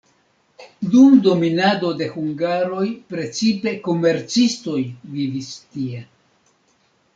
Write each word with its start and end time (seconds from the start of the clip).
Dum 0.93 1.17
dominado 1.27 1.91
de 1.99 2.07
hungaroj 2.13 2.87
precipe 3.13 3.75
komercistoj 3.91 4.81
vivis 5.19 5.55
tie. 5.77 6.05